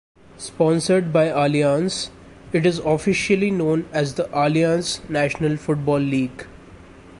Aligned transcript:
Sponsored 0.39 1.13
by 1.13 1.27
Allianz, 1.27 2.09
it 2.53 2.65
is 2.65 2.79
officially 2.79 3.51
known 3.51 3.87
as 3.91 4.15
the 4.15 4.23
Allianz 4.29 5.07
National 5.11 5.57
Football 5.57 5.99
League. 5.99 6.47